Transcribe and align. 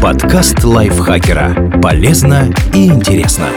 Подкаст 0.00 0.62
лайфхакера. 0.62 1.80
Полезно 1.82 2.48
и 2.72 2.86
интересно. 2.86 3.48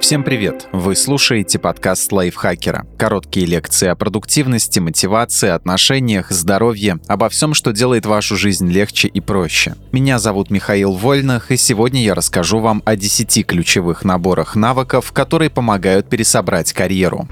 Всем 0.00 0.24
привет! 0.24 0.66
Вы 0.72 0.96
слушаете 0.96 1.58
подкаст 1.58 2.10
лайфхакера. 2.10 2.86
Короткие 2.96 3.46
лекции 3.46 3.86
о 3.86 3.94
продуктивности, 3.94 4.80
мотивации, 4.80 5.50
отношениях, 5.50 6.30
здоровье, 6.30 6.98
обо 7.06 7.28
всем, 7.28 7.54
что 7.54 7.72
делает 7.72 8.06
вашу 8.06 8.36
жизнь 8.36 8.68
легче 8.68 9.08
и 9.08 9.20
проще. 9.20 9.76
Меня 9.92 10.18
зовут 10.18 10.50
Михаил 10.50 10.92
Вольных, 10.92 11.50
и 11.50 11.56
сегодня 11.56 12.02
я 12.02 12.14
расскажу 12.14 12.60
вам 12.60 12.82
о 12.86 12.96
10 12.96 13.46
ключевых 13.46 14.04
наборах 14.04 14.56
навыков, 14.56 15.12
которые 15.12 15.50
помогают 15.50 16.08
пересобрать 16.08 16.72
карьеру. 16.72 17.28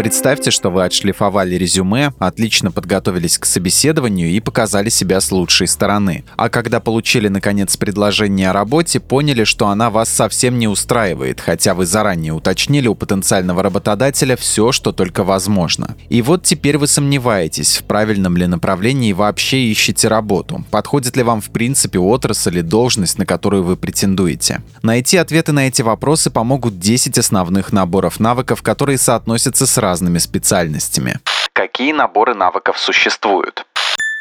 Представьте, 0.00 0.50
что 0.50 0.70
вы 0.70 0.84
отшлифовали 0.84 1.56
резюме, 1.56 2.14
отлично 2.18 2.72
подготовились 2.72 3.36
к 3.36 3.44
собеседованию 3.44 4.30
и 4.30 4.40
показали 4.40 4.88
себя 4.88 5.20
с 5.20 5.30
лучшей 5.30 5.66
стороны. 5.66 6.24
А 6.38 6.48
когда 6.48 6.80
получили, 6.80 7.28
наконец, 7.28 7.76
предложение 7.76 8.48
о 8.48 8.54
работе, 8.54 8.98
поняли, 8.98 9.44
что 9.44 9.68
она 9.68 9.90
вас 9.90 10.08
совсем 10.08 10.58
не 10.58 10.68
устраивает, 10.68 11.38
хотя 11.42 11.74
вы 11.74 11.84
заранее 11.84 12.32
уточнили 12.32 12.88
у 12.88 12.94
потенциального 12.94 13.62
работодателя 13.62 14.36
все, 14.36 14.72
что 14.72 14.92
только 14.92 15.22
возможно. 15.22 15.94
И 16.08 16.22
вот 16.22 16.44
теперь 16.44 16.78
вы 16.78 16.86
сомневаетесь, 16.86 17.76
в 17.76 17.84
правильном 17.84 18.38
ли 18.38 18.46
направлении 18.46 19.12
вообще 19.12 19.64
ищете 19.64 20.08
работу, 20.08 20.64
подходит 20.70 21.14
ли 21.18 21.22
вам 21.22 21.42
в 21.42 21.50
принципе 21.50 21.98
отрасль 21.98 22.54
или 22.54 22.62
должность, 22.62 23.18
на 23.18 23.26
которую 23.26 23.64
вы 23.64 23.76
претендуете. 23.76 24.62
Найти 24.82 25.18
ответы 25.18 25.52
на 25.52 25.68
эти 25.68 25.82
вопросы 25.82 26.30
помогут 26.30 26.78
10 26.78 27.18
основных 27.18 27.70
наборов 27.70 28.18
навыков, 28.18 28.62
которые 28.62 28.96
соотносятся 28.96 29.66
с 29.66 29.76
разными 29.90 30.18
специальностями. 30.18 31.18
Какие 31.52 31.92
наборы 31.92 32.34
навыков 32.34 32.78
существуют? 32.78 33.66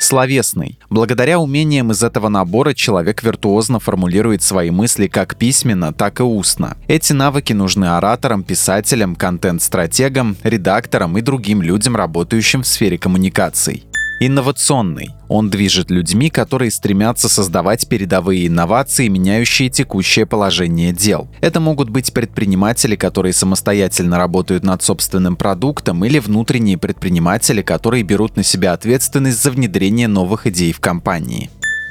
Словесный. 0.02 0.80
Благодаря 0.90 1.40
умениям 1.40 1.92
из 1.92 2.02
этого 2.04 2.30
набора 2.30 2.74
человек 2.74 3.22
виртуозно 3.22 3.80
формулирует 3.80 4.42
свои 4.42 4.72
мысли 4.72 5.08
как 5.08 5.36
письменно, 5.36 5.94
так 5.94 6.22
и 6.22 6.24
устно. 6.24 6.78
Эти 6.88 7.14
навыки 7.14 7.54
нужны 7.54 7.86
ораторам, 7.98 8.44
писателям, 8.44 9.16
контент-стратегам, 9.16 10.38
редакторам 10.44 11.18
и 11.18 11.22
другим 11.22 11.62
людям, 11.62 11.96
работающим 11.98 12.64
в 12.64 12.68
сфере 12.68 12.98
коммуникаций. 12.98 13.84
Инновационный. 14.20 15.12
Он 15.30 15.50
движет 15.50 15.90
людьми, 15.92 16.30
которые 16.30 16.72
стремятся 16.72 17.30
создавать 17.30 17.88
передовые 17.88 18.48
инновации, 18.48 19.08
меняющие 19.08 19.70
текущее 19.70 20.26
положение 20.26 20.92
дел. 20.92 21.30
Это 21.40 21.60
могут 21.60 21.90
быть 21.90 22.12
предприниматели, 22.12 22.96
которые 22.96 23.32
самостоятельно 23.32 24.18
работают 24.18 24.64
над 24.64 24.84
собственным 24.84 25.38
продуктом, 25.38 26.04
или 26.04 26.20
внутренние 26.20 26.78
предприниматели, 26.78 27.62
которые 27.62 28.04
берут 28.04 28.36
на 28.36 28.44
себя 28.44 28.74
ответственность 28.74 29.42
за 29.42 29.52
внедрение 29.52 30.08
новых 30.08 30.48
идей 30.48 30.74
в 30.74 30.80
компании 30.80 31.50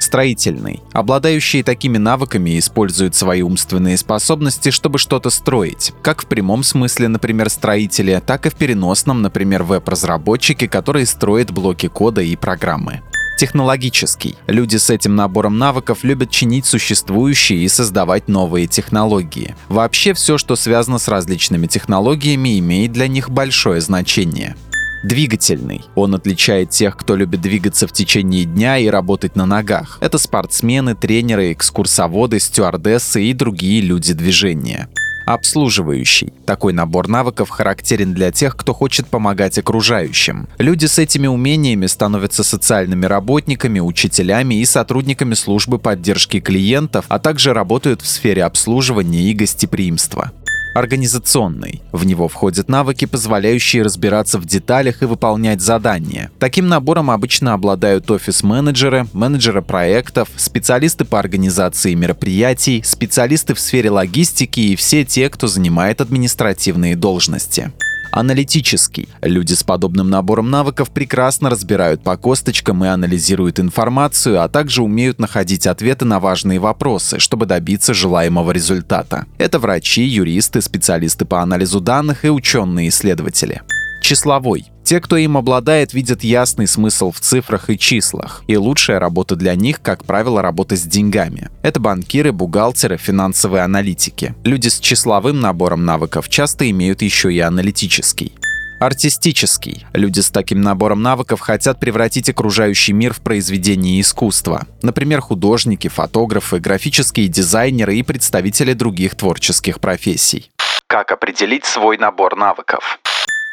строительный. 0.09 0.81
Обладающие 0.91 1.63
такими 1.63 1.99
навыками 1.99 2.57
используют 2.57 3.13
свои 3.13 3.43
умственные 3.43 3.95
способности, 3.95 4.71
чтобы 4.71 4.97
что-то 4.97 5.29
строить. 5.29 5.93
Как 6.01 6.23
в 6.23 6.25
прямом 6.25 6.63
смысле, 6.63 7.09
например, 7.09 7.49
строители, 7.49 8.19
так 8.25 8.47
и 8.47 8.49
в 8.49 8.55
переносном, 8.55 9.21
например, 9.21 9.61
веб-разработчики, 9.61 10.65
которые 10.65 11.05
строят 11.05 11.51
блоки 11.51 11.87
кода 11.87 12.21
и 12.21 12.35
программы 12.35 13.01
технологический. 13.39 14.35
Люди 14.47 14.75
с 14.75 14.89
этим 14.89 15.15
набором 15.15 15.57
навыков 15.57 15.99
любят 16.03 16.29
чинить 16.29 16.65
существующие 16.65 17.59
и 17.59 17.69
создавать 17.69 18.27
новые 18.27 18.67
технологии. 18.67 19.55
Вообще 19.69 20.13
все, 20.13 20.37
что 20.37 20.57
связано 20.57 20.99
с 20.99 21.07
различными 21.07 21.65
технологиями, 21.65 22.59
имеет 22.59 22.91
для 22.91 23.07
них 23.07 23.29
большое 23.29 23.79
значение. 23.79 24.57
Двигательный. 25.03 25.85
Он 25.95 26.15
отличает 26.15 26.71
тех, 26.71 26.97
кто 26.97 27.15
любит 27.15 27.41
двигаться 27.41 27.87
в 27.87 27.93
течение 27.93 28.45
дня 28.45 28.77
и 28.77 28.87
работать 28.87 29.35
на 29.35 29.45
ногах. 29.45 29.97
Это 30.01 30.17
спортсмены, 30.17 30.95
тренеры, 30.95 31.53
экскурсоводы, 31.53 32.39
стюардессы 32.39 33.23
и 33.23 33.33
другие 33.33 33.81
люди 33.81 34.13
движения 34.13 34.89
обслуживающий. 35.33 36.33
Такой 36.45 36.73
набор 36.73 37.07
навыков 37.07 37.49
характерен 37.49 38.13
для 38.13 38.31
тех, 38.31 38.55
кто 38.55 38.73
хочет 38.73 39.07
помогать 39.07 39.57
окружающим. 39.59 40.47
Люди 40.57 40.87
с 40.87 40.97
этими 40.97 41.27
умениями 41.27 41.85
становятся 41.85 42.43
социальными 42.43 43.05
работниками, 43.05 43.79
учителями 43.79 44.55
и 44.55 44.65
сотрудниками 44.65 45.35
службы 45.35 45.77
поддержки 45.77 46.39
клиентов, 46.39 47.05
а 47.09 47.19
также 47.19 47.53
работают 47.53 48.01
в 48.01 48.07
сфере 48.07 48.43
обслуживания 48.43 49.21
и 49.21 49.33
гостеприимства 49.33 50.31
организационный. 50.73 51.81
В 51.91 52.05
него 52.05 52.27
входят 52.27 52.69
навыки, 52.69 53.05
позволяющие 53.05 53.83
разбираться 53.83 54.39
в 54.39 54.45
деталях 54.45 55.01
и 55.01 55.05
выполнять 55.05 55.61
задания. 55.61 56.31
Таким 56.39 56.67
набором 56.67 57.11
обычно 57.11 57.53
обладают 57.53 58.09
офис-менеджеры, 58.09 59.07
менеджеры 59.13 59.61
проектов, 59.61 60.29
специалисты 60.37 61.05
по 61.05 61.19
организации 61.19 61.93
мероприятий, 61.93 62.81
специалисты 62.85 63.53
в 63.53 63.59
сфере 63.59 63.89
логистики 63.89 64.59
и 64.59 64.75
все 64.75 65.05
те, 65.05 65.29
кто 65.29 65.47
занимает 65.47 66.01
административные 66.01 66.95
должности. 66.95 67.71
Аналитический. 68.11 69.07
Люди 69.21 69.53
с 69.53 69.63
подобным 69.63 70.09
набором 70.09 70.49
навыков 70.49 70.89
прекрасно 70.89 71.49
разбирают 71.49 72.03
по 72.03 72.17
косточкам 72.17 72.83
и 72.83 72.87
анализируют 72.87 73.59
информацию, 73.59 74.41
а 74.41 74.49
также 74.49 74.81
умеют 74.81 75.19
находить 75.19 75.67
ответы 75.67 76.05
на 76.05 76.19
важные 76.19 76.59
вопросы, 76.59 77.19
чтобы 77.19 77.45
добиться 77.45 77.93
желаемого 77.93 78.51
результата. 78.51 79.25
Это 79.37 79.59
врачи, 79.59 80.03
юристы, 80.03 80.61
специалисты 80.61 81.25
по 81.25 81.41
анализу 81.41 81.79
данных 81.79 82.25
и 82.25 82.29
ученые-исследователи 82.29 83.61
числовой. 84.09 84.65
Те, 84.83 84.99
кто 85.01 85.17
им 85.17 85.37
обладает, 85.37 85.93
видят 85.93 86.23
ясный 86.23 86.65
смысл 86.65 87.11
в 87.11 87.19
цифрах 87.19 87.69
и 87.69 87.77
числах. 87.77 88.43
И 88.47 88.57
лучшая 88.57 88.99
работа 88.99 89.35
для 89.35 89.53
них, 89.53 89.83
как 89.83 90.03
правило, 90.03 90.41
работа 90.41 90.75
с 90.75 90.81
деньгами. 90.81 91.49
Это 91.61 91.79
банкиры, 91.79 92.31
бухгалтеры, 92.31 92.97
финансовые 92.97 93.61
аналитики. 93.61 94.33
Люди 94.43 94.67
с 94.67 94.79
числовым 94.79 95.39
набором 95.39 95.85
навыков 95.85 96.27
часто 96.27 96.67
имеют 96.71 97.03
еще 97.03 97.31
и 97.31 97.39
аналитический. 97.39 98.33
Артистический. 98.79 99.85
Люди 99.93 100.21
с 100.21 100.31
таким 100.31 100.61
набором 100.61 101.03
навыков 101.03 101.39
хотят 101.39 101.79
превратить 101.79 102.27
окружающий 102.29 102.93
мир 102.93 103.13
в 103.13 103.19
произведение 103.19 104.01
искусства. 104.01 104.65
Например, 104.81 105.21
художники, 105.21 105.87
фотографы, 105.87 106.57
графические 106.57 107.27
дизайнеры 107.27 107.95
и 107.95 108.01
представители 108.01 108.73
других 108.73 109.13
творческих 109.13 109.79
профессий. 109.79 110.49
Как 110.87 111.11
определить 111.11 111.65
свой 111.65 111.99
набор 111.99 112.35
навыков? 112.35 112.99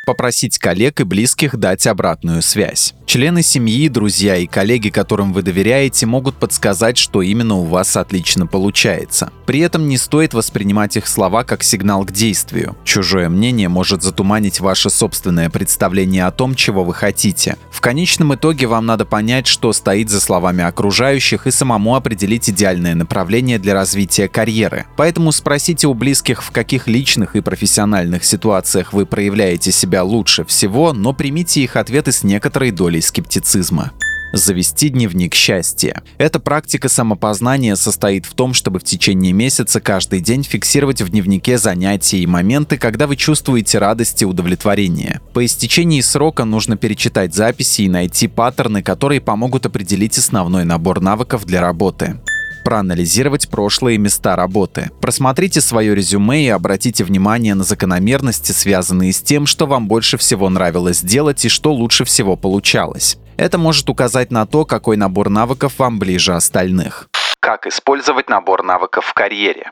Попросить 0.06 0.58
коллег 0.58 1.00
и 1.00 1.04
близких 1.04 1.56
дать 1.56 1.86
обратную 1.86 2.40
связь. 2.40 2.94
Члены 3.06 3.42
семьи, 3.42 3.88
друзья 3.88 4.36
и 4.36 4.46
коллеги, 4.46 4.88
которым 4.88 5.32
вы 5.32 5.42
доверяете, 5.42 6.06
могут 6.06 6.36
подсказать, 6.36 6.96
что 6.96 7.22
именно 7.22 7.56
у 7.56 7.64
вас 7.64 7.96
отлично 7.96 8.46
получается. 8.46 9.30
При 9.46 9.60
этом 9.60 9.88
не 9.88 9.96
стоит 9.96 10.34
воспринимать 10.34 10.96
их 10.96 11.06
слова 11.06 11.44
как 11.44 11.62
сигнал 11.62 12.04
к 12.04 12.12
действию. 12.12 12.76
Чужое 12.84 13.28
мнение 13.28 13.68
может 13.68 14.02
затуманить 14.02 14.60
ваше 14.60 14.90
собственное 14.90 15.50
представление 15.50 16.26
о 16.26 16.30
том, 16.30 16.54
чего 16.54 16.84
вы 16.84 16.94
хотите. 16.94 17.56
В 17.70 17.80
конечном 17.80 18.34
итоге 18.34 18.66
вам 18.66 18.86
надо 18.86 19.04
понять, 19.04 19.46
что 19.46 19.72
стоит 19.72 20.10
за 20.10 20.20
словами 20.20 20.64
окружающих 20.64 21.46
и 21.46 21.50
самому 21.50 21.94
определить 21.94 22.50
идеальное 22.50 22.94
направление 22.94 23.58
для 23.58 23.74
развития 23.74 24.28
карьеры. 24.28 24.86
Поэтому 24.96 25.32
спросите 25.32 25.86
у 25.86 25.94
близких, 25.94 26.42
в 26.42 26.50
каких 26.50 26.88
личных 26.88 27.36
и 27.36 27.40
профессиональных 27.40 28.24
ситуациях 28.24 28.92
вы 28.92 29.06
проявляете 29.06 29.72
себя 29.72 29.95
себя 29.96 30.02
лучше 30.02 30.44
всего, 30.44 30.92
но 30.92 31.14
примите 31.14 31.62
их 31.62 31.76
ответы 31.76 32.12
с 32.12 32.22
некоторой 32.22 32.70
долей 32.70 33.00
скептицизма. 33.00 33.92
Завести 34.34 34.90
дневник 34.90 35.34
счастья. 35.34 36.02
Эта 36.18 36.38
практика 36.38 36.90
самопознания 36.90 37.76
состоит 37.76 38.26
в 38.26 38.34
том, 38.34 38.52
чтобы 38.52 38.78
в 38.78 38.84
течение 38.84 39.32
месяца 39.32 39.80
каждый 39.80 40.20
день 40.20 40.42
фиксировать 40.42 41.00
в 41.00 41.08
дневнике 41.08 41.56
занятия 41.56 42.18
и 42.18 42.26
моменты, 42.26 42.76
когда 42.76 43.06
вы 43.06 43.16
чувствуете 43.16 43.78
радость 43.78 44.20
и 44.20 44.26
удовлетворение. 44.26 45.22
По 45.32 45.42
истечении 45.46 46.02
срока 46.02 46.44
нужно 46.44 46.76
перечитать 46.76 47.34
записи 47.34 47.82
и 47.82 47.88
найти 47.88 48.28
паттерны, 48.28 48.82
которые 48.82 49.22
помогут 49.22 49.64
определить 49.64 50.18
основной 50.18 50.64
набор 50.64 51.00
навыков 51.00 51.46
для 51.46 51.62
работы 51.62 52.20
проанализировать 52.66 53.48
прошлые 53.48 53.96
места 53.96 54.34
работы. 54.34 54.90
Просмотрите 55.00 55.60
свое 55.60 55.94
резюме 55.94 56.46
и 56.46 56.48
обратите 56.48 57.04
внимание 57.04 57.54
на 57.54 57.62
закономерности, 57.62 58.50
связанные 58.50 59.12
с 59.12 59.22
тем, 59.22 59.46
что 59.46 59.66
вам 59.66 59.86
больше 59.86 60.18
всего 60.18 60.48
нравилось 60.48 61.00
делать 61.00 61.44
и 61.44 61.48
что 61.48 61.72
лучше 61.72 62.04
всего 62.04 62.34
получалось. 62.34 63.18
Это 63.36 63.56
может 63.56 63.88
указать 63.88 64.32
на 64.32 64.46
то, 64.46 64.64
какой 64.64 64.96
набор 64.96 65.28
навыков 65.28 65.74
вам 65.78 66.00
ближе 66.00 66.34
остальных. 66.34 67.08
Как 67.38 67.68
использовать 67.68 68.28
набор 68.28 68.64
навыков 68.64 69.04
в 69.04 69.14
карьере? 69.14 69.70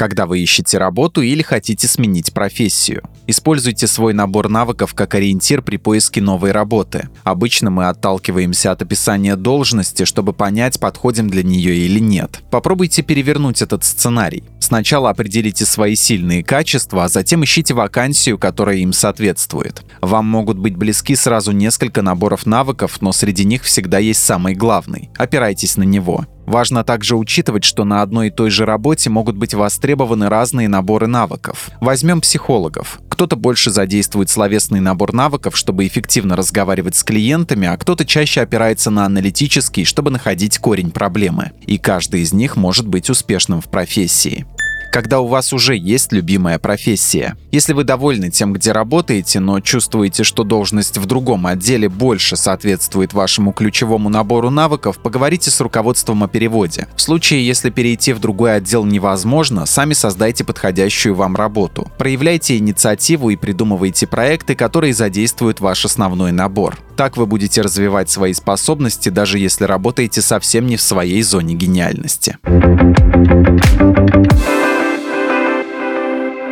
Когда 0.00 0.24
вы 0.24 0.38
ищете 0.40 0.78
работу 0.78 1.20
или 1.20 1.42
хотите 1.42 1.86
сменить 1.86 2.32
профессию. 2.32 3.02
Используйте 3.26 3.86
свой 3.86 4.14
набор 4.14 4.48
навыков 4.48 4.94
как 4.94 5.14
ориентир 5.14 5.60
при 5.60 5.76
поиске 5.76 6.22
новой 6.22 6.52
работы. 6.52 7.10
Обычно 7.22 7.68
мы 7.68 7.86
отталкиваемся 7.86 8.72
от 8.72 8.80
описания 8.80 9.36
должности, 9.36 10.06
чтобы 10.06 10.32
понять, 10.32 10.80
подходим 10.80 11.28
для 11.28 11.42
нее 11.42 11.76
или 11.76 12.00
нет. 12.00 12.40
Попробуйте 12.50 13.02
перевернуть 13.02 13.60
этот 13.60 13.84
сценарий. 13.84 14.42
Сначала 14.58 15.10
определите 15.10 15.66
свои 15.66 15.96
сильные 15.96 16.42
качества, 16.42 17.04
а 17.04 17.08
затем 17.08 17.44
ищите 17.44 17.74
вакансию, 17.74 18.38
которая 18.38 18.76
им 18.76 18.94
соответствует. 18.94 19.82
Вам 20.00 20.24
могут 20.24 20.56
быть 20.56 20.76
близки 20.76 21.14
сразу 21.14 21.52
несколько 21.52 22.00
наборов 22.00 22.46
навыков, 22.46 23.02
но 23.02 23.12
среди 23.12 23.44
них 23.44 23.64
всегда 23.64 23.98
есть 23.98 24.24
самый 24.24 24.54
главный. 24.54 25.10
Опирайтесь 25.18 25.76
на 25.76 25.82
него. 25.82 26.24
Важно 26.50 26.82
также 26.82 27.14
учитывать, 27.14 27.62
что 27.62 27.84
на 27.84 28.02
одной 28.02 28.26
и 28.26 28.30
той 28.32 28.50
же 28.50 28.66
работе 28.66 29.08
могут 29.08 29.36
быть 29.36 29.54
востребованы 29.54 30.28
разные 30.28 30.66
наборы 30.66 31.06
навыков. 31.06 31.70
Возьмем 31.80 32.20
психологов. 32.20 32.98
Кто-то 33.08 33.36
больше 33.36 33.70
задействует 33.70 34.30
словесный 34.30 34.80
набор 34.80 35.12
навыков, 35.12 35.56
чтобы 35.56 35.86
эффективно 35.86 36.34
разговаривать 36.34 36.96
с 36.96 37.04
клиентами, 37.04 37.68
а 37.68 37.76
кто-то 37.76 38.04
чаще 38.04 38.40
опирается 38.40 38.90
на 38.90 39.04
аналитический, 39.06 39.84
чтобы 39.84 40.10
находить 40.10 40.58
корень 40.58 40.90
проблемы. 40.90 41.52
И 41.68 41.78
каждый 41.78 42.22
из 42.22 42.32
них 42.32 42.56
может 42.56 42.88
быть 42.88 43.10
успешным 43.10 43.60
в 43.60 43.66
профессии 43.66 44.44
когда 44.90 45.20
у 45.20 45.26
вас 45.26 45.52
уже 45.52 45.76
есть 45.76 46.12
любимая 46.12 46.58
профессия. 46.58 47.36
Если 47.52 47.72
вы 47.72 47.84
довольны 47.84 48.30
тем, 48.30 48.52
где 48.52 48.72
работаете, 48.72 49.40
но 49.40 49.60
чувствуете, 49.60 50.24
что 50.24 50.44
должность 50.44 50.98
в 50.98 51.06
другом 51.06 51.46
отделе 51.46 51.88
больше 51.88 52.36
соответствует 52.36 53.12
вашему 53.12 53.52
ключевому 53.52 54.08
набору 54.08 54.50
навыков, 54.50 54.98
поговорите 54.98 55.50
с 55.50 55.60
руководством 55.60 56.24
о 56.24 56.28
переводе. 56.28 56.88
В 56.96 57.00
случае, 57.00 57.46
если 57.46 57.70
перейти 57.70 58.12
в 58.12 58.18
другой 58.20 58.56
отдел 58.56 58.84
невозможно, 58.84 59.66
сами 59.66 59.92
создайте 59.92 60.44
подходящую 60.44 61.14
вам 61.14 61.36
работу. 61.36 61.90
Проявляйте 61.98 62.58
инициативу 62.58 63.30
и 63.30 63.36
придумывайте 63.36 64.06
проекты, 64.06 64.54
которые 64.54 64.94
задействуют 64.94 65.60
ваш 65.60 65.84
основной 65.84 66.32
набор. 66.32 66.78
Так 66.96 67.16
вы 67.16 67.26
будете 67.26 67.62
развивать 67.62 68.10
свои 68.10 68.32
способности, 68.32 69.08
даже 69.08 69.38
если 69.38 69.64
работаете 69.64 70.20
совсем 70.20 70.66
не 70.66 70.76
в 70.76 70.82
своей 70.82 71.22
зоне 71.22 71.54
гениальности. 71.54 72.36